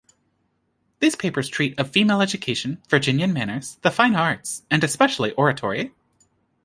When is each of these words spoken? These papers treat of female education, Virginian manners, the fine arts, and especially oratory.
These 0.99 1.15
papers 1.15 1.47
treat 1.47 1.77
of 1.79 1.91
female 1.91 2.21
education, 2.21 2.81
Virginian 2.89 3.33
manners, 3.33 3.77
the 3.83 3.91
fine 3.91 4.15
arts, 4.15 4.63
and 4.71 4.83
especially 4.83 5.31
oratory. 5.33 5.93